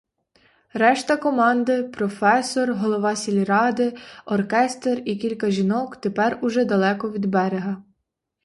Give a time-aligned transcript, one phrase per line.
[0.75, 3.93] Решта команди, професор, голова сільради,
[4.25, 7.83] оркестр і кілька жінок тепер уже далеко від берега.